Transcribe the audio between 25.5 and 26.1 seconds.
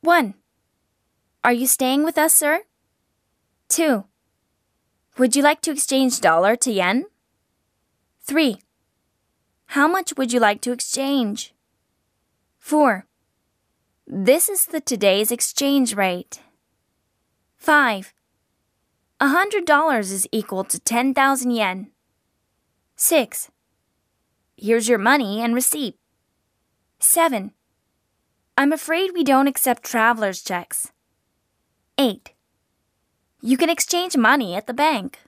receipt.